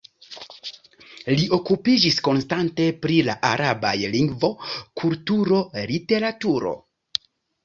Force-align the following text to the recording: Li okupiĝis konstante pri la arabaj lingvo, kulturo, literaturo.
Li 1.39 1.43
okupiĝis 1.57 2.17
konstante 2.27 2.87
pri 3.03 3.19
la 3.27 3.35
arabaj 3.51 3.93
lingvo, 4.17 4.51
kulturo, 5.03 5.61
literaturo. 5.95 6.75